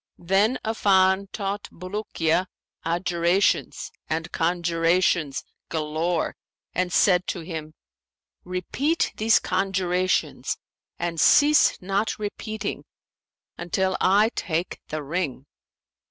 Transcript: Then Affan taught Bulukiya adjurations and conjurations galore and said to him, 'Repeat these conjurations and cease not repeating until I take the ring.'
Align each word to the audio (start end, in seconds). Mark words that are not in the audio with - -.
Then 0.17 0.57
Affan 0.65 1.27
taught 1.31 1.69
Bulukiya 1.71 2.47
adjurations 2.83 3.91
and 4.09 4.31
conjurations 4.31 5.43
galore 5.69 6.35
and 6.73 6.91
said 6.91 7.27
to 7.27 7.41
him, 7.41 7.75
'Repeat 8.43 9.13
these 9.17 9.37
conjurations 9.37 10.57
and 10.97 11.21
cease 11.21 11.79
not 11.83 12.17
repeating 12.17 12.83
until 13.59 13.95
I 14.01 14.29
take 14.35 14.79
the 14.87 15.03
ring.' 15.03 15.45